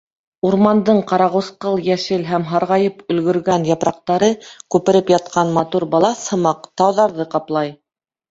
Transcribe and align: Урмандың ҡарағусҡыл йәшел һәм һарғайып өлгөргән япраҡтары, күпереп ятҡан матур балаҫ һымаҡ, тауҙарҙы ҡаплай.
Урмандың 0.49 1.01
ҡарағусҡыл 1.09 1.75
йәшел 1.89 2.23
һәм 2.29 2.45
һарғайып 2.53 3.03
өлгөргән 3.15 3.67
япраҡтары, 3.71 4.31
күпереп 4.75 5.13
ятҡан 5.15 5.53
матур 5.59 5.85
балаҫ 5.93 6.25
һымаҡ, 6.33 6.65
тауҙарҙы 6.83 7.29
ҡаплай. 7.37 7.71